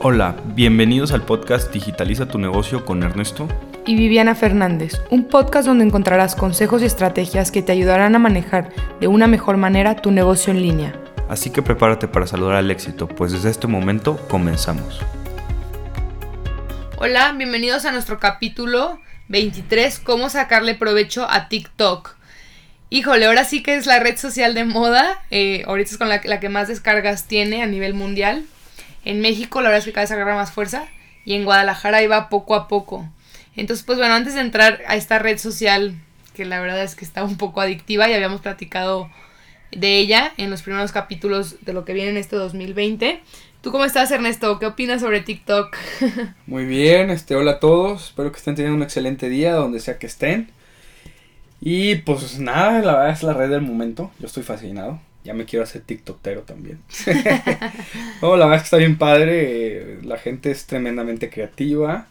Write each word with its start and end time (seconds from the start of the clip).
Hola, 0.00 0.36
bienvenidos 0.54 1.10
al 1.10 1.22
podcast 1.22 1.72
Digitaliza 1.72 2.28
tu 2.28 2.38
negocio 2.38 2.84
con 2.84 3.02
Ernesto 3.02 3.48
y 3.84 3.96
Viviana 3.96 4.36
Fernández, 4.36 5.00
un 5.10 5.24
podcast 5.24 5.66
donde 5.66 5.84
encontrarás 5.84 6.36
consejos 6.36 6.82
y 6.82 6.84
estrategias 6.84 7.50
que 7.50 7.62
te 7.62 7.72
ayudarán 7.72 8.14
a 8.14 8.20
manejar 8.20 8.72
de 9.00 9.08
una 9.08 9.26
mejor 9.26 9.56
manera 9.56 9.96
tu 9.96 10.12
negocio 10.12 10.52
en 10.52 10.62
línea. 10.62 10.94
Así 11.28 11.50
que 11.50 11.62
prepárate 11.62 12.06
para 12.06 12.28
saludar 12.28 12.54
al 12.54 12.70
éxito, 12.70 13.08
pues 13.08 13.32
desde 13.32 13.50
este 13.50 13.66
momento 13.66 14.24
comenzamos. 14.28 15.00
Hola, 16.98 17.32
bienvenidos 17.32 17.84
a 17.84 17.90
nuestro 17.90 18.20
capítulo 18.20 19.00
23, 19.26 19.98
cómo 19.98 20.30
sacarle 20.30 20.76
provecho 20.76 21.26
a 21.28 21.48
TikTok. 21.48 22.14
Híjole, 22.90 23.26
ahora 23.26 23.42
sí 23.42 23.64
que 23.64 23.74
es 23.74 23.86
la 23.86 23.98
red 23.98 24.16
social 24.16 24.54
de 24.54 24.64
moda, 24.64 25.20
eh, 25.32 25.64
ahorita 25.66 25.90
es 25.90 25.98
con 25.98 26.08
la, 26.08 26.20
la 26.22 26.38
que 26.38 26.48
más 26.48 26.68
descargas 26.68 27.26
tiene 27.26 27.64
a 27.64 27.66
nivel 27.66 27.94
mundial. 27.94 28.44
En 29.04 29.20
México 29.20 29.60
la 29.60 29.68
verdad 29.68 29.80
es 29.80 29.84
que 29.84 29.92
cada 29.92 30.04
vez 30.04 30.12
agarra 30.12 30.34
más 30.34 30.52
fuerza 30.52 30.88
y 31.24 31.34
en 31.34 31.44
Guadalajara 31.44 32.02
iba 32.02 32.28
poco 32.28 32.54
a 32.54 32.68
poco. 32.68 33.08
Entonces, 33.56 33.84
pues 33.84 33.98
bueno, 33.98 34.14
antes 34.14 34.34
de 34.34 34.40
entrar 34.40 34.82
a 34.86 34.96
esta 34.96 35.18
red 35.18 35.38
social, 35.38 35.94
que 36.34 36.44
la 36.44 36.60
verdad 36.60 36.82
es 36.82 36.94
que 36.94 37.04
está 37.04 37.24
un 37.24 37.36
poco 37.36 37.60
adictiva 37.60 38.08
y 38.08 38.14
habíamos 38.14 38.40
platicado 38.40 39.10
de 39.72 39.98
ella 39.98 40.32
en 40.36 40.50
los 40.50 40.62
primeros 40.62 40.92
capítulos 40.92 41.56
de 41.62 41.72
lo 41.72 41.84
que 41.84 41.92
viene 41.92 42.10
en 42.10 42.16
este 42.16 42.36
2020. 42.36 43.20
¿Tú 43.60 43.72
cómo 43.72 43.84
estás, 43.84 44.10
Ernesto? 44.10 44.58
¿Qué 44.58 44.66
opinas 44.66 45.00
sobre 45.00 45.20
TikTok? 45.20 45.76
Muy 46.46 46.64
bien, 46.64 47.10
este, 47.10 47.34
hola 47.34 47.52
a 47.52 47.60
todos. 47.60 48.06
Espero 48.06 48.30
que 48.30 48.38
estén 48.38 48.54
teniendo 48.54 48.76
un 48.76 48.84
excelente 48.84 49.28
día 49.28 49.52
donde 49.54 49.80
sea 49.80 49.98
que 49.98 50.06
estén. 50.06 50.50
Y 51.60 51.96
pues 51.96 52.38
nada, 52.38 52.80
la 52.80 52.92
verdad 52.92 53.10
es 53.10 53.22
la 53.24 53.32
red 53.32 53.50
del 53.50 53.62
momento. 53.62 54.12
Yo 54.20 54.28
estoy 54.28 54.44
fascinado 54.44 55.00
ya 55.28 55.34
me 55.34 55.44
quiero 55.44 55.62
hacer 55.62 55.82
TikTokero 55.82 56.40
también. 56.42 56.80
no, 58.22 58.34
la 58.38 58.46
verdad 58.46 58.56
es 58.56 58.62
que 58.62 58.66
está 58.66 58.76
bien 58.78 58.96
padre, 58.96 59.98
la 60.02 60.16
gente 60.16 60.50
es 60.50 60.66
tremendamente 60.66 61.28
creativa 61.28 62.06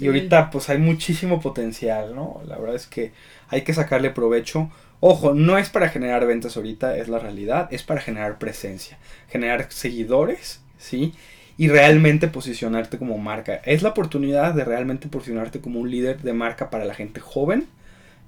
y 0.00 0.08
ahorita 0.08 0.50
pues 0.50 0.68
hay 0.68 0.78
muchísimo 0.78 1.40
potencial, 1.40 2.16
¿no? 2.16 2.42
La 2.48 2.58
verdad 2.58 2.74
es 2.74 2.88
que 2.88 3.12
hay 3.48 3.62
que 3.62 3.74
sacarle 3.74 4.10
provecho. 4.10 4.72
Ojo, 4.98 5.34
no 5.34 5.56
es 5.56 5.68
para 5.70 5.88
generar 5.88 6.26
ventas 6.26 6.56
ahorita, 6.56 6.96
es 6.96 7.06
la 7.06 7.20
realidad, 7.20 7.68
es 7.72 7.84
para 7.84 8.00
generar 8.00 8.38
presencia, 8.38 8.98
generar 9.30 9.68
seguidores, 9.70 10.60
¿sí? 10.78 11.14
Y 11.56 11.68
realmente 11.68 12.26
posicionarte 12.26 12.98
como 12.98 13.18
marca. 13.18 13.54
Es 13.64 13.82
la 13.82 13.90
oportunidad 13.90 14.52
de 14.52 14.64
realmente 14.64 15.06
posicionarte 15.06 15.60
como 15.60 15.78
un 15.78 15.92
líder 15.92 16.22
de 16.22 16.32
marca 16.32 16.70
para 16.70 16.84
la 16.84 16.94
gente 16.94 17.20
joven, 17.20 17.68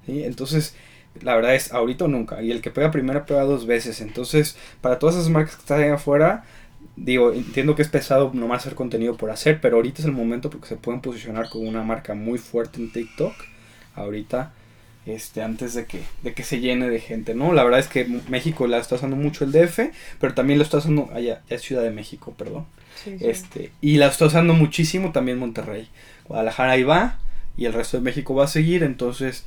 ¿sí? 0.07 0.23
Entonces, 0.23 0.77
la 1.23 1.35
verdad 1.35 1.55
es 1.55 1.73
ahorita 1.73 2.05
o 2.05 2.09
nunca. 2.09 2.43
Y 2.43 2.51
el 2.51 2.61
que 2.61 2.71
pega 2.71 2.91
primero 2.91 3.27
pega 3.27 3.43
dos 3.43 3.67
veces. 3.67 4.01
Entonces, 4.01 4.57
para 4.81 4.99
todas 4.99 5.17
esas 5.17 5.29
marcas 5.29 5.57
que 5.57 5.63
están 5.63 5.81
ahí 5.81 5.89
afuera, 5.89 6.45
digo, 6.97 7.33
entiendo 7.33 7.75
que 7.75 7.83
es 7.83 7.89
pesado 7.89 8.31
nomás 8.35 8.63
hacer 8.63 8.75
contenido 8.75 9.17
por 9.17 9.31
hacer, 9.31 9.61
pero 9.61 9.77
ahorita 9.77 10.01
es 10.01 10.07
el 10.07 10.13
momento 10.13 10.51
porque 10.51 10.69
se 10.69 10.77
pueden 10.77 11.01
posicionar 11.01 11.49
como 11.49 11.69
una 11.69 11.83
marca 11.83 12.15
muy 12.15 12.39
fuerte 12.39 12.81
en 12.81 12.93
TikTok. 12.93 13.35
Ahorita, 13.95 14.53
este, 15.07 15.43
antes 15.43 15.75
de 15.75 15.87
que, 15.87 16.01
de 16.23 16.33
que 16.33 16.45
se 16.45 16.61
llene 16.61 16.89
de 16.89 17.01
gente, 17.01 17.35
¿no? 17.35 17.53
La 17.53 17.65
verdad 17.65 17.81
es 17.81 17.89
que 17.89 18.05
México 18.29 18.67
la 18.67 18.79
está 18.79 18.95
usando 18.95 19.17
mucho 19.17 19.45
el 19.45 19.53
DF, 19.53 19.91
pero 20.21 20.35
también 20.35 20.59
lo 20.59 20.65
está 20.65 20.79
usando 20.79 21.11
allá, 21.13 21.43
es 21.49 21.63
Ciudad 21.63 21.83
de 21.83 21.91
México, 21.91 22.35
perdón. 22.37 22.67
Este, 23.21 23.73
y 23.81 23.97
la 23.97 24.09
está 24.09 24.27
usando 24.27 24.53
muchísimo 24.53 25.13
también 25.13 25.39
Monterrey. 25.39 25.89
Guadalajara 26.29 26.73
ahí 26.73 26.83
va 26.83 27.19
y 27.57 27.65
el 27.65 27.73
resto 27.73 27.97
de 27.97 28.03
México 28.03 28.35
va 28.35 28.45
a 28.45 28.49
seguir, 28.49 28.83
entonces 28.83 29.45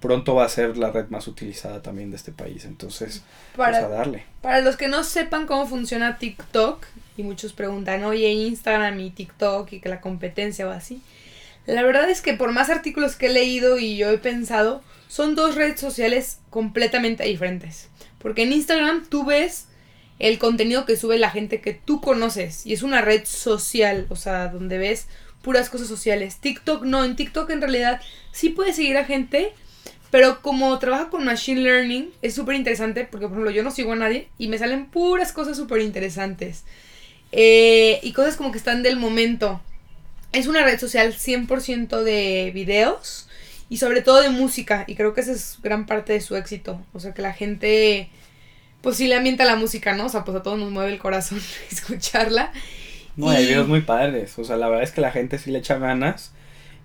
pronto 0.00 0.34
va 0.34 0.44
a 0.44 0.48
ser 0.48 0.76
la 0.76 0.90
red 0.90 1.08
más 1.08 1.26
utilizada 1.28 1.82
también 1.82 2.10
de 2.10 2.16
este 2.16 2.32
país. 2.32 2.64
Entonces, 2.64 3.22
para, 3.56 3.78
a 3.78 3.88
darle. 3.88 4.24
Para 4.42 4.60
los 4.60 4.76
que 4.76 4.88
no 4.88 5.04
sepan 5.04 5.46
cómo 5.46 5.66
funciona 5.66 6.18
TikTok, 6.18 6.86
y 7.16 7.22
muchos 7.22 7.52
preguntan, 7.52 8.04
oye, 8.04 8.30
Instagram 8.30 8.98
y 9.00 9.10
TikTok 9.10 9.72
y 9.72 9.80
que 9.80 9.88
la 9.88 10.00
competencia 10.00 10.66
va 10.66 10.76
así. 10.76 11.02
La 11.66 11.82
verdad 11.82 12.08
es 12.10 12.20
que 12.22 12.34
por 12.34 12.52
más 12.52 12.70
artículos 12.70 13.16
que 13.16 13.26
he 13.26 13.30
leído 13.30 13.78
y 13.78 13.96
yo 13.96 14.10
he 14.10 14.18
pensado, 14.18 14.82
son 15.08 15.34
dos 15.34 15.54
redes 15.54 15.78
sociales 15.78 16.38
completamente 16.50 17.24
diferentes. 17.24 17.88
Porque 18.18 18.42
en 18.42 18.52
Instagram 18.52 19.06
tú 19.08 19.24
ves 19.24 19.66
el 20.18 20.38
contenido 20.38 20.84
que 20.84 20.96
sube 20.96 21.18
la 21.18 21.30
gente 21.30 21.60
que 21.60 21.74
tú 21.74 22.00
conoces 22.00 22.66
y 22.66 22.72
es 22.72 22.82
una 22.82 23.00
red 23.00 23.24
social, 23.24 24.06
o 24.10 24.16
sea, 24.16 24.48
donde 24.48 24.78
ves 24.78 25.06
puras 25.42 25.70
cosas 25.70 25.88
sociales. 25.88 26.36
TikTok 26.38 26.84
no, 26.84 27.04
en 27.04 27.16
TikTok 27.16 27.50
en 27.50 27.60
realidad 27.60 28.00
sí 28.32 28.50
puedes 28.50 28.76
seguir 28.76 28.96
a 28.98 29.04
gente, 29.04 29.52
pero 30.10 30.42
como 30.42 30.76
trabaja 30.78 31.08
con 31.08 31.24
Machine 31.24 31.60
Learning, 31.60 32.10
es 32.20 32.34
súper 32.34 32.56
interesante 32.56 33.06
porque, 33.08 33.26
por 33.26 33.34
ejemplo, 33.34 33.50
yo 33.50 33.62
no 33.62 33.70
sigo 33.70 33.92
a 33.92 33.96
nadie 33.96 34.28
y 34.38 34.48
me 34.48 34.58
salen 34.58 34.86
puras 34.86 35.32
cosas 35.32 35.56
súper 35.56 35.82
interesantes. 35.82 36.64
Eh, 37.32 38.00
y 38.02 38.12
cosas 38.12 38.36
como 38.36 38.50
que 38.50 38.58
están 38.58 38.82
del 38.82 38.96
momento. 38.96 39.60
Es 40.32 40.48
una 40.48 40.64
red 40.64 40.78
social 40.80 41.14
100% 41.14 42.02
de 42.02 42.50
videos 42.52 43.28
y 43.68 43.76
sobre 43.76 44.02
todo 44.02 44.20
de 44.20 44.30
música. 44.30 44.84
Y 44.88 44.96
creo 44.96 45.14
que 45.14 45.20
esa 45.20 45.32
es 45.32 45.58
gran 45.62 45.86
parte 45.86 46.12
de 46.12 46.20
su 46.20 46.36
éxito. 46.36 46.84
O 46.92 46.98
sea, 46.98 47.14
que 47.14 47.22
la 47.22 47.32
gente, 47.32 48.08
pues 48.82 48.96
sí 48.96 49.06
le 49.06 49.14
ambienta 49.14 49.44
la 49.44 49.54
música, 49.54 49.94
¿no? 49.94 50.06
O 50.06 50.08
sea, 50.08 50.24
pues 50.24 50.36
a 50.36 50.42
todos 50.42 50.58
nos 50.58 50.72
mueve 50.72 50.92
el 50.92 50.98
corazón 50.98 51.40
escucharla. 51.70 52.52
No, 53.14 53.30
hay 53.30 53.46
videos 53.46 53.68
muy 53.68 53.82
padres. 53.82 54.36
O 54.40 54.44
sea, 54.44 54.56
la 54.56 54.68
verdad 54.68 54.82
es 54.82 54.90
que 54.90 55.00
la 55.00 55.12
gente 55.12 55.38
sí 55.38 55.52
le 55.52 55.60
echa 55.60 55.78
ganas. 55.78 56.32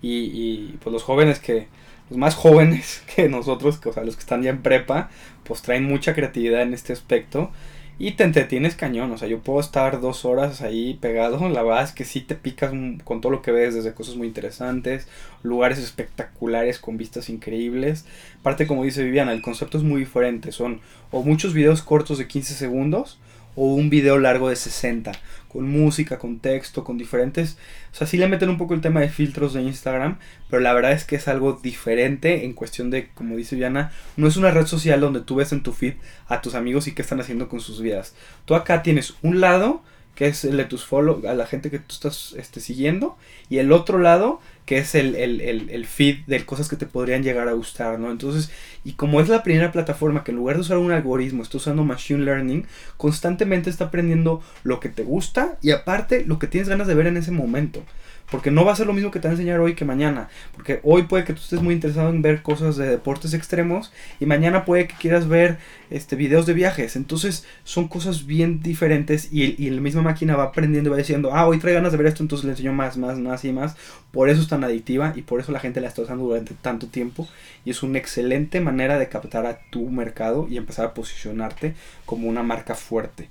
Y, 0.00 0.30
y 0.32 0.78
pues 0.80 0.92
los 0.92 1.02
jóvenes 1.02 1.40
que 1.40 1.66
los 2.10 2.18
más 2.18 2.34
jóvenes 2.34 3.02
que 3.14 3.28
nosotros, 3.28 3.80
o 3.84 3.92
sea, 3.92 4.04
los 4.04 4.16
que 4.16 4.20
están 4.20 4.42
ya 4.42 4.50
en 4.50 4.62
prepa, 4.62 5.10
pues 5.44 5.62
traen 5.62 5.84
mucha 5.84 6.14
creatividad 6.14 6.62
en 6.62 6.74
este 6.74 6.92
aspecto. 6.92 7.50
Y 7.98 8.12
te 8.12 8.24
entretienes 8.24 8.74
cañón, 8.76 9.10
o 9.12 9.16
sea, 9.16 9.26
yo 9.26 9.38
puedo 9.38 9.58
estar 9.58 10.02
dos 10.02 10.26
horas 10.26 10.60
ahí 10.60 10.98
pegado, 11.00 11.48
la 11.48 11.62
verdad 11.62 11.82
es 11.82 11.92
que 11.92 12.04
sí 12.04 12.20
te 12.20 12.34
picas 12.34 12.70
con 13.04 13.22
todo 13.22 13.32
lo 13.32 13.40
que 13.40 13.52
ves, 13.52 13.74
desde 13.74 13.94
cosas 13.94 14.16
muy 14.16 14.26
interesantes, 14.26 15.08
lugares 15.42 15.78
espectaculares 15.78 16.78
con 16.78 16.98
vistas 16.98 17.30
increíbles. 17.30 18.04
Aparte, 18.40 18.66
como 18.66 18.84
dice 18.84 19.02
Viviana, 19.02 19.32
el 19.32 19.40
concepto 19.40 19.78
es 19.78 19.84
muy 19.84 20.00
diferente, 20.00 20.52
son 20.52 20.80
o 21.10 21.22
muchos 21.22 21.54
videos 21.54 21.80
cortos 21.80 22.18
de 22.18 22.28
15 22.28 22.52
segundos, 22.52 23.18
o 23.56 23.74
un 23.74 23.90
video 23.90 24.18
largo 24.18 24.48
de 24.48 24.56
60, 24.56 25.12
con 25.48 25.68
música, 25.68 26.18
con 26.18 26.38
texto, 26.38 26.84
con 26.84 26.98
diferentes... 26.98 27.56
O 27.92 27.96
sea, 27.96 28.06
sí 28.06 28.18
le 28.18 28.28
meten 28.28 28.50
un 28.50 28.58
poco 28.58 28.74
el 28.74 28.82
tema 28.82 29.00
de 29.00 29.08
filtros 29.08 29.54
de 29.54 29.62
Instagram, 29.62 30.18
pero 30.48 30.60
la 30.60 30.74
verdad 30.74 30.92
es 30.92 31.04
que 31.04 31.16
es 31.16 31.26
algo 31.26 31.54
diferente 31.54 32.44
en 32.44 32.52
cuestión 32.52 32.90
de, 32.90 33.08
como 33.14 33.36
dice 33.36 33.56
Diana, 33.56 33.90
no 34.16 34.28
es 34.28 34.36
una 34.36 34.50
red 34.50 34.66
social 34.66 35.00
donde 35.00 35.22
tú 35.22 35.36
ves 35.36 35.52
en 35.52 35.62
tu 35.62 35.72
feed 35.72 35.94
a 36.28 36.42
tus 36.42 36.54
amigos 36.54 36.86
y 36.86 36.92
qué 36.92 37.02
están 37.02 37.20
haciendo 37.20 37.48
con 37.48 37.60
sus 37.60 37.80
vidas. 37.80 38.14
Tú 38.44 38.54
acá 38.54 38.82
tienes 38.82 39.14
un 39.22 39.40
lado 39.40 39.82
que 40.16 40.26
es 40.26 40.44
el 40.44 40.56
de 40.56 40.64
tus 40.64 40.84
follow, 40.84 41.22
a 41.28 41.34
la 41.34 41.46
gente 41.46 41.70
que 41.70 41.78
tú 41.78 41.92
estás 41.92 42.34
este, 42.38 42.60
siguiendo, 42.60 43.16
y 43.50 43.58
el 43.58 43.70
otro 43.70 43.98
lado 43.98 44.40
que 44.66 44.78
es 44.78 44.96
el, 44.96 45.14
el, 45.14 45.40
el, 45.40 45.70
el, 45.70 45.86
feed 45.86 46.26
de 46.26 46.44
cosas 46.44 46.68
que 46.68 46.76
te 46.76 46.86
podrían 46.86 47.22
llegar 47.22 47.48
a 47.48 47.52
gustar, 47.52 48.00
¿no? 48.00 48.10
Entonces, 48.10 48.50
y 48.84 48.92
como 48.92 49.20
es 49.20 49.28
la 49.28 49.44
primera 49.44 49.70
plataforma 49.70 50.24
que 50.24 50.32
en 50.32 50.38
lugar 50.38 50.56
de 50.56 50.62
usar 50.62 50.78
un 50.78 50.90
algoritmo, 50.90 51.44
está 51.44 51.56
usando 51.58 51.84
Machine 51.84 52.24
Learning, 52.24 52.66
constantemente 52.96 53.70
está 53.70 53.86
aprendiendo 53.86 54.42
lo 54.64 54.80
que 54.80 54.88
te 54.88 55.04
gusta 55.04 55.56
y 55.62 55.70
aparte 55.70 56.24
lo 56.26 56.40
que 56.40 56.48
tienes 56.48 56.68
ganas 56.68 56.88
de 56.88 56.94
ver 56.94 57.06
en 57.06 57.16
ese 57.16 57.30
momento. 57.30 57.84
Porque 58.30 58.50
no 58.50 58.64
va 58.64 58.72
a 58.72 58.76
ser 58.76 58.86
lo 58.86 58.92
mismo 58.92 59.10
que 59.10 59.20
te 59.20 59.28
va 59.28 59.32
a 59.32 59.36
enseñar 59.36 59.60
hoy 59.60 59.74
que 59.74 59.84
mañana. 59.84 60.28
Porque 60.54 60.80
hoy 60.82 61.04
puede 61.04 61.24
que 61.24 61.32
tú 61.32 61.40
estés 61.40 61.62
muy 61.62 61.74
interesado 61.74 62.10
en 62.10 62.22
ver 62.22 62.42
cosas 62.42 62.76
de 62.76 62.88
deportes 62.88 63.34
extremos 63.34 63.92
y 64.18 64.26
mañana 64.26 64.64
puede 64.64 64.88
que 64.88 64.96
quieras 64.96 65.28
ver 65.28 65.58
este, 65.90 66.16
videos 66.16 66.46
de 66.46 66.54
viajes. 66.54 66.96
Entonces 66.96 67.44
son 67.64 67.88
cosas 67.88 68.26
bien 68.26 68.62
diferentes 68.62 69.32
y, 69.32 69.62
y 69.62 69.70
la 69.70 69.80
misma 69.80 70.02
máquina 70.02 70.36
va 70.36 70.44
aprendiendo 70.44 70.88
y 70.88 70.92
va 70.92 70.98
diciendo, 70.98 71.30
ah, 71.32 71.46
hoy 71.46 71.58
trae 71.58 71.74
ganas 71.74 71.92
de 71.92 71.98
ver 71.98 72.08
esto, 72.08 72.22
entonces 72.22 72.44
le 72.44 72.52
enseño 72.52 72.72
más, 72.72 72.96
más, 72.96 73.18
más 73.18 73.44
y 73.44 73.52
más. 73.52 73.76
Por 74.10 74.28
eso 74.28 74.40
es 74.42 74.48
tan 74.48 74.64
adictiva 74.64 75.12
y 75.14 75.22
por 75.22 75.40
eso 75.40 75.52
la 75.52 75.60
gente 75.60 75.80
la 75.80 75.88
está 75.88 76.02
usando 76.02 76.24
durante 76.24 76.54
tanto 76.54 76.88
tiempo. 76.88 77.28
Y 77.64 77.70
es 77.70 77.82
una 77.82 77.98
excelente 77.98 78.60
manera 78.60 78.98
de 78.98 79.08
captar 79.08 79.46
a 79.46 79.60
tu 79.70 79.88
mercado 79.88 80.46
y 80.50 80.56
empezar 80.56 80.86
a 80.86 80.94
posicionarte 80.94 81.74
como 82.04 82.28
una 82.28 82.42
marca 82.42 82.74
fuerte 82.74 83.28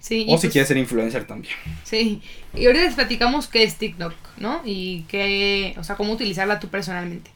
o 0.00 0.02
si 0.02 0.24
pues 0.24 0.40
quieres 0.52 0.68
ser 0.68 0.76
influencer 0.76 1.26
también. 1.26 1.54
Sí, 1.84 2.22
y 2.54 2.66
ahorita 2.66 2.84
les 2.84 2.94
platicamos 2.94 3.48
qué 3.48 3.62
es 3.62 3.76
TikTok, 3.76 4.14
¿no? 4.38 4.62
Y 4.64 5.02
qué, 5.08 5.74
o 5.78 5.84
sea, 5.84 5.96
cómo 5.96 6.12
utilizarla 6.12 6.60
tú 6.60 6.68
personalmente. 6.68 7.30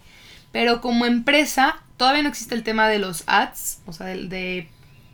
Pero 0.53 0.81
como 0.81 1.07
empresa, 1.07 1.83
todavía 1.97 2.23
no 2.23 2.29
existe 2.29 2.55
el 2.55 2.63
tema 2.63 2.89
de 2.89 2.99
los 2.99 3.25
ads, 3.27 3.81
o 3.87 3.93
sea, 3.93 4.07
de, 4.07 4.27
de 4.27 4.69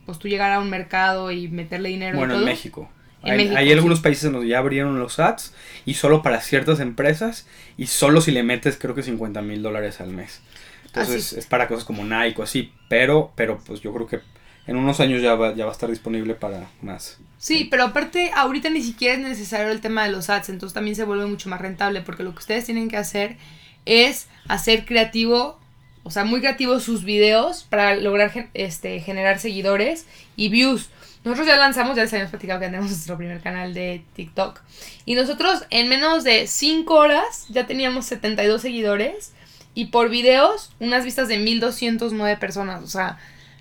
pues 0.07 0.19
tú 0.19 0.29
llegar 0.29 0.53
a 0.53 0.61
un 0.61 0.71
mercado 0.71 1.31
y 1.31 1.49
meterle 1.49 1.91
dinero. 1.91 2.17
Bueno, 2.19 2.37
en 2.37 2.45
México. 2.45 2.91
hay, 3.23 3.73
algunos 3.73 4.01
países 4.01 4.31
donde 4.31 4.49
ya 4.49 4.59
abrieron 4.59 4.99
los 4.99 5.19
ads 5.19 5.53
y 5.85 5.95
solo 5.95 6.23
para 6.23 6.41
ciertas 6.41 6.81
empresas 6.81 7.47
y 7.77 7.87
solo 7.87 8.21
si 8.21 8.31
le 8.31 8.43
metes 8.43 8.79
creo 8.79 8.95
que 8.95 9.03
50 9.03 9.43
mil 9.43 9.63
dólares 9.63 10.01
al 10.01 10.11
mes. 10.11 10.41
Entonces 10.87 11.35
es 11.35 11.47
para 11.47 11.69
cosas 11.69 11.85
como 11.85 12.05
Nike 12.05 12.41
o 12.41 12.43
así, 12.43 12.73
pero, 12.89 13.33
pero 13.37 13.59
pues 13.67 13.81
yo 13.81 13.93
creo 13.93 14.07
que 14.07 14.21
en 14.69 14.77
unos 14.77 15.01
años 15.01 15.23
ya 15.23 15.35
va, 15.35 15.55
ya 15.55 15.65
va 15.65 15.71
a 15.71 15.73
estar 15.73 15.89
disponible 15.89 16.35
para 16.35 16.69
más. 16.83 17.19
Sí, 17.39 17.67
pero 17.71 17.85
aparte 17.85 18.31
ahorita 18.35 18.69
ni 18.69 18.83
siquiera 18.83 19.15
es 19.15 19.21
necesario 19.21 19.73
el 19.73 19.81
tema 19.81 20.05
de 20.05 20.13
los 20.13 20.29
ads, 20.29 20.51
entonces 20.51 20.75
también 20.75 20.95
se 20.95 21.05
vuelve 21.05 21.25
mucho 21.25 21.49
más 21.49 21.61
rentable 21.61 22.03
porque 22.03 22.23
lo 22.23 22.33
que 22.33 22.41
ustedes 22.41 22.67
tienen 22.67 22.89
que 22.89 22.99
hacer 22.99 23.39
es 23.87 24.29
hacer 24.47 24.85
creativo, 24.85 25.59
o 26.03 26.11
sea, 26.11 26.25
muy 26.25 26.41
creativo 26.41 26.81
sus 26.81 27.05
videos 27.05 27.65
para 27.65 27.97
lograr 27.97 28.51
este, 28.53 29.01
generar 29.01 29.39
seguidores 29.39 30.05
y 30.37 30.51
views. 30.51 30.91
nosotros 31.25 31.47
ya 31.47 31.57
lanzamos, 31.57 31.97
ya 31.97 32.03
les 32.03 32.13
habíamos 32.13 32.31
platicado 32.31 32.61
que 32.61 32.67
tenemos 32.67 32.91
nuestro 32.91 33.17
primer 33.17 33.41
canal 33.41 33.73
de 33.73 34.05
TikTok. 34.17 34.61
Y 35.07 35.15
nosotros 35.15 35.65
en 35.71 35.89
menos 35.89 36.25
de 36.25 36.47
5 36.47 36.95
horas 36.95 37.47
ya 37.49 37.67
teníamos 37.67 38.05
72 38.05 38.61
seguidores. 38.61 39.33
Y 39.75 39.87
por 39.87 40.11
videos, 40.11 40.73
unas 40.81 41.05
vistas 41.05 41.29
de 41.29 41.39
1209 41.39 42.37
personas. 42.37 42.83
O 42.83 42.89
sea, 42.89 43.19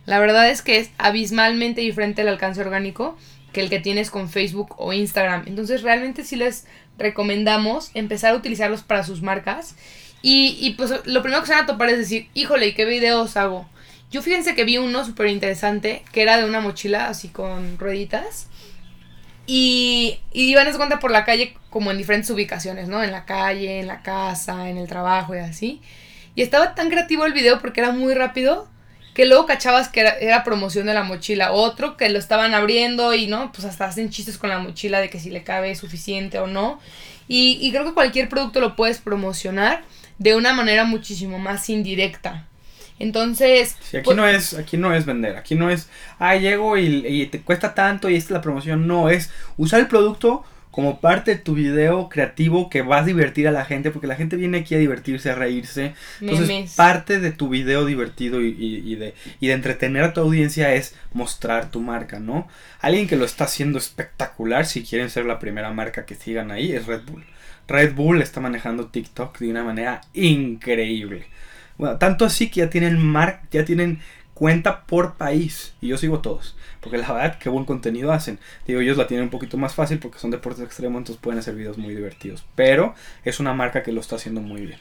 la 0.08 0.20
verdad 0.20 0.50
es 0.50 0.62
que 0.62 0.78
es 0.78 0.90
abismalmente 0.98 1.82
diferente 1.82 2.22
el 2.22 2.30
alcance 2.30 2.62
orgánico 2.62 3.18
que 3.52 3.60
el 3.60 3.70
que 3.70 3.80
tienes 3.80 4.10
con 4.10 4.30
Facebook 4.30 4.74
o 4.78 4.94
Instagram. 4.94 5.44
Entonces 5.48 5.82
realmente 5.82 6.24
sí 6.24 6.38
les 6.38 6.66
recomendamos 6.98 7.92
empezar 7.94 8.34
a 8.34 8.38
utilizarlos 8.38 8.84
para 8.84 9.04
sus 9.04 9.22
marcas. 9.22 9.76
Y, 10.22 10.58
y 10.62 10.76
pues 10.76 10.94
lo 11.06 11.22
primero 11.22 11.42
que 11.42 11.48
se 11.48 11.54
van 11.54 11.66
a 11.66 11.68
topar 11.68 11.90
es 11.90 11.98
decir, 11.98 12.30
híjole, 12.34 12.68
¿y 12.68 12.74
qué 12.74 12.86
videos 12.86 13.36
hago? 13.36 13.68
Yo 14.10 14.22
fíjense 14.22 14.56
que 14.56 14.64
vi 14.64 14.78
uno 14.78 15.04
súper 15.04 15.28
interesante 15.28 16.04
que 16.14 16.22
era 16.22 16.38
de 16.38 16.46
una 16.46 16.62
mochila 16.62 17.10
así 17.10 17.28
con 17.28 17.78
rueditas. 17.78 18.48
Y, 19.46 20.20
y 20.32 20.44
iban 20.44 20.70
a 20.70 20.78
cuenta 20.78 21.00
por 21.00 21.12
la 21.12 21.26
calle 21.26 21.54
como 21.70 21.92
en 21.92 21.98
diferentes 21.98 22.30
ubicaciones, 22.30 22.88
¿no? 22.88 23.04
En 23.04 23.12
la 23.12 23.26
calle, 23.26 23.82
en 23.82 23.88
la 23.88 24.04
casa, 24.04 24.70
en 24.70 24.78
el 24.78 24.88
trabajo 24.88 25.36
y 25.36 25.40
así. 25.40 25.82
Y 26.34 26.44
estaba 26.44 26.76
tan 26.76 26.90
creativo 26.90 27.26
el 27.26 27.34
video 27.34 27.60
porque 27.60 27.82
era 27.82 27.92
muy 27.92 28.14
rápido 28.14 28.70
que 29.18 29.26
luego 29.26 29.48
cachabas 29.48 29.90
que 29.90 30.02
era, 30.22 30.44
promoción 30.44 30.86
de 30.86 30.94
la 30.94 31.02
mochila. 31.02 31.52
Otro 31.52 31.98
que 31.98 32.08
lo 32.08 32.20
estaban 32.20 32.54
abriendo 32.54 33.16
y 33.16 33.26
no, 33.26 33.52
pues 33.52 33.66
hasta 33.66 33.86
hacen 33.86 34.12
chistes 34.12 34.38
con 34.38 34.52
la 34.52 34.60
mochila 34.60 35.00
de 35.00 35.10
que 35.10 35.20
si 35.20 35.32
le 35.32 35.42
cabe 35.42 35.74
suficiente 35.74 36.38
o 36.38 36.46
no. 36.46 36.80
Y, 37.28 37.58
y 37.60 37.72
creo 37.72 37.84
que 37.84 37.96
cualquier 37.96 38.30
producto 38.30 38.60
lo 38.60 38.76
puedes 38.76 39.00
promocionar 39.00 39.82
de 40.20 40.36
una 40.36 40.54
manera 40.54 40.84
muchísimo 40.84 41.40
más 41.40 41.68
indirecta. 41.68 42.46
Entonces. 43.00 43.76
Sí, 43.82 43.98
aquí 43.98 44.06
pues 44.06 44.18
no 44.18 44.28
es, 44.28 44.54
aquí 44.54 44.78
no 44.78 44.94
es 44.94 45.08
vender, 45.08 45.36
aquí 45.36 45.56
no 45.56 45.72
es, 45.72 45.90
ah, 46.20 46.36
llego 46.36 46.78
y, 46.78 47.26
te 47.26 47.42
cuesta 47.42 47.74
tanto 47.74 48.12
y 48.12 48.18
esta 48.18 48.28
es 48.28 48.32
la 48.34 48.42
promoción. 48.42 48.86
No, 48.86 49.10
es 49.10 49.32
usar 49.58 49.80
el 49.80 49.88
producto 49.88 50.44
como 50.72 51.00
parte 51.00 51.32
de 51.32 51.38
tu 51.38 51.56
video 51.56 52.08
creativo 52.08 52.70
que 52.70 52.82
va 52.82 53.00
a 53.00 53.04
divertir 53.04 53.48
a 53.48 53.52
la 53.52 53.66
gente, 53.66 53.90
porque 53.90 54.08
la 54.08 54.16
gente 54.16 54.36
viene 54.36 54.60
aquí 54.60 54.76
a 54.76 54.78
divertirse, 54.78 55.32
a 55.32 55.36
reírse. 55.36 55.94
Entonces, 56.22 56.76
parte 56.76 57.20
de 57.20 57.32
tu 57.32 57.50
video 57.50 57.86
divertido 57.86 58.42
y, 58.42 58.56
y, 58.58 58.96
de, 58.96 59.16
y 59.40 59.48
de 59.48 59.54
entretener 59.54 60.04
a 60.04 60.14
tu 60.14 60.22
audiencia 60.22 60.74
es 60.76 60.96
mostrar 61.14 61.72
tu 61.72 61.82
marca, 61.82 62.20
¿no? 62.20 62.48
Alguien 62.80 63.08
que 63.08 63.16
lo 63.16 63.26
está 63.26 63.46
haciendo 63.46 63.78
espectacular, 63.80 64.66
si 64.66 64.84
quieren 64.84 65.10
ser 65.10 65.26
la 65.26 65.40
primera 65.40 65.72
marca 65.74 66.06
que 66.06 66.16
sigan 66.16 66.52
ahí, 66.52 66.72
es 66.72 66.86
Red 66.86 67.02
Bull. 67.06 67.24
Red 67.68 67.96
Bull 67.96 68.22
está 68.22 68.40
manejando 68.40 68.88
TikTok 68.88 69.40
de 69.40 69.50
una 69.50 69.64
manera 69.64 70.02
increíble. 70.14 71.26
Bueno, 71.78 71.98
tanto 71.98 72.26
así 72.26 72.50
que 72.50 72.62
ya 72.62 72.70
tienen 72.70 72.98
mar 72.98 73.42
ya 73.52 73.64
tienen 73.64 74.00
cuenta 74.38 74.86
por 74.86 75.16
país. 75.16 75.74
Y 75.82 75.88
yo 75.88 75.98
sigo 75.98 76.20
todos. 76.20 76.56
Porque 76.80 77.00
la 77.00 77.12
verdad, 77.12 77.40
qué 77.40 77.50
buen 77.50 77.66
contenido 77.66 78.12
hacen. 78.12 78.38
Digo, 78.68 78.82
ellos 78.82 78.96
la 78.96 79.08
tienen 79.08 79.24
un 79.24 79.30
poquito 79.32 79.58
más 79.58 79.74
fácil 79.74 79.98
porque 79.98 80.20
son 80.20 80.30
deportes 80.30 80.64
extremos, 80.64 81.00
entonces 81.00 81.20
pueden 81.20 81.40
hacer 81.40 81.56
videos 81.56 81.80
muy 81.80 81.96
divertidos. 81.96 82.46
Pero 82.54 82.94
es 83.26 83.40
una 83.40 83.54
marca 83.54 83.82
que 83.82 83.92
lo 83.92 84.00
está 84.00 84.18
haciendo 84.18 84.42
muy 84.42 84.68
bien. 84.68 84.80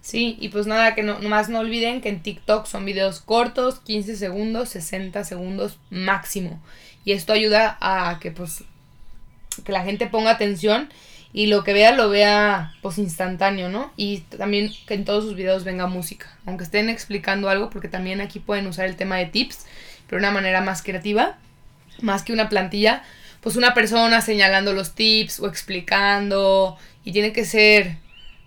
Sí, 0.00 0.36
y 0.40 0.48
pues 0.48 0.66
nada, 0.66 0.96
que 0.96 1.04
no, 1.04 1.20
nomás 1.20 1.48
no 1.48 1.60
olviden 1.60 2.00
que 2.00 2.08
en 2.08 2.22
TikTok 2.22 2.66
son 2.66 2.84
videos 2.84 3.20
cortos, 3.20 3.78
15 3.80 4.16
segundos, 4.16 4.70
60 4.70 5.22
segundos 5.22 5.78
máximo. 5.90 6.60
Y 7.04 7.12
esto 7.12 7.32
ayuda 7.32 7.78
a 7.80 8.18
que 8.18 8.32
pues 8.32 8.64
que 9.64 9.72
la 9.72 9.84
gente 9.84 10.08
ponga 10.08 10.30
atención 10.30 10.88
y 11.32 11.46
lo 11.46 11.62
que 11.62 11.72
vea 11.72 11.92
lo 11.92 12.08
vea 12.08 12.72
pues 12.80 12.98
instantáneo, 12.98 13.68
¿no? 13.68 13.92
Y 13.96 14.20
también 14.20 14.72
que 14.86 14.94
en 14.94 15.04
todos 15.04 15.24
sus 15.24 15.34
videos 15.34 15.64
venga 15.64 15.86
música, 15.86 16.26
aunque 16.46 16.64
estén 16.64 16.88
explicando 16.88 17.48
algo, 17.48 17.70
porque 17.70 17.88
también 17.88 18.20
aquí 18.20 18.38
pueden 18.38 18.66
usar 18.66 18.86
el 18.86 18.96
tema 18.96 19.16
de 19.16 19.26
tips, 19.26 19.66
pero 20.06 20.20
de 20.20 20.26
una 20.26 20.32
manera 20.32 20.60
más 20.60 20.82
creativa, 20.82 21.36
más 22.00 22.22
que 22.22 22.32
una 22.32 22.48
plantilla, 22.48 23.02
pues 23.40 23.56
una 23.56 23.74
persona 23.74 24.20
señalando 24.20 24.72
los 24.72 24.94
tips 24.94 25.40
o 25.40 25.46
explicando 25.46 26.78
y 27.04 27.12
tiene 27.12 27.32
que 27.32 27.44
ser 27.44 27.96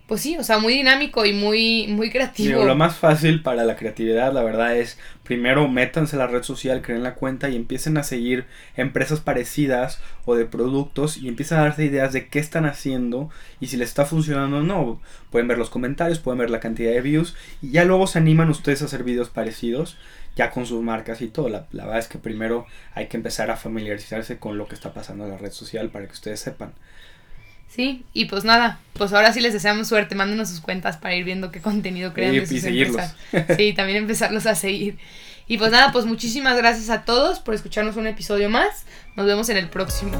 pues 0.06 0.20
sí, 0.20 0.36
o 0.36 0.44
sea, 0.44 0.58
muy 0.58 0.74
dinámico 0.74 1.24
y 1.24 1.32
muy, 1.32 1.86
muy 1.88 2.10
creativo. 2.10 2.64
lo 2.64 2.74
más 2.74 2.96
fácil 2.96 3.42
para 3.42 3.64
la 3.64 3.76
creatividad, 3.76 4.32
la 4.32 4.42
verdad, 4.42 4.76
es 4.76 4.98
primero 5.22 5.68
métanse 5.68 6.16
a 6.16 6.18
la 6.18 6.26
red 6.26 6.42
social, 6.42 6.82
creen 6.82 7.02
la 7.02 7.14
cuenta 7.14 7.48
y 7.48 7.56
empiecen 7.56 7.96
a 7.96 8.02
seguir 8.02 8.44
empresas 8.76 9.20
parecidas 9.20 10.00
o 10.24 10.34
de 10.34 10.44
productos 10.44 11.16
y 11.16 11.28
empiezan 11.28 11.60
a 11.60 11.62
darse 11.62 11.84
ideas 11.84 12.12
de 12.12 12.28
qué 12.28 12.40
están 12.40 12.66
haciendo 12.66 13.30
y 13.60 13.68
si 13.68 13.76
les 13.76 13.88
está 13.88 14.04
funcionando 14.04 14.58
o 14.58 14.62
no. 14.62 15.00
Pueden 15.30 15.48
ver 15.48 15.58
los 15.58 15.70
comentarios, 15.70 16.18
pueden 16.18 16.38
ver 16.38 16.50
la 16.50 16.60
cantidad 16.60 16.90
de 16.90 17.00
views 17.00 17.34
y 17.62 17.70
ya 17.70 17.84
luego 17.84 18.06
se 18.06 18.18
animan 18.18 18.50
ustedes 18.50 18.82
a 18.82 18.86
hacer 18.86 19.04
videos 19.04 19.30
parecidos 19.30 19.96
ya 20.34 20.50
con 20.50 20.66
sus 20.66 20.82
marcas 20.82 21.20
y 21.20 21.28
todo. 21.28 21.48
La, 21.48 21.66
la 21.72 21.84
verdad 21.84 22.00
es 22.00 22.08
que 22.08 22.18
primero 22.18 22.66
hay 22.94 23.06
que 23.06 23.16
empezar 23.16 23.50
a 23.50 23.56
familiarizarse 23.56 24.38
con 24.38 24.58
lo 24.58 24.66
que 24.66 24.74
está 24.74 24.92
pasando 24.92 25.24
en 25.24 25.30
la 25.30 25.38
red 25.38 25.52
social 25.52 25.90
para 25.90 26.06
que 26.06 26.12
ustedes 26.12 26.40
sepan. 26.40 26.72
Sí, 27.74 28.04
y 28.12 28.26
pues 28.26 28.44
nada, 28.44 28.80
pues 28.92 29.14
ahora 29.14 29.32
sí 29.32 29.40
les 29.40 29.54
deseamos 29.54 29.88
suerte, 29.88 30.14
mándenos 30.14 30.50
sus 30.50 30.60
cuentas 30.60 30.98
para 30.98 31.14
ir 31.14 31.24
viendo 31.24 31.50
qué 31.50 31.60
contenido 31.60 32.12
crean 32.12 32.32
de 32.32 32.46
sus 32.46 32.58
y 32.58 32.60
seguirlos. 32.60 33.02
Sí, 33.56 33.72
también 33.72 33.98
empezarlos 33.98 34.44
a 34.44 34.54
seguir. 34.54 34.98
Y 35.48 35.56
pues 35.56 35.72
nada, 35.72 35.90
pues 35.90 36.04
muchísimas 36.04 36.56
gracias 36.56 36.90
a 36.90 37.04
todos 37.04 37.38
por 37.38 37.54
escucharnos 37.54 37.96
un 37.96 38.06
episodio 38.06 38.50
más. 38.50 38.84
Nos 39.16 39.26
vemos 39.26 39.48
en 39.48 39.56
el 39.56 39.68
próximo. 39.68 40.12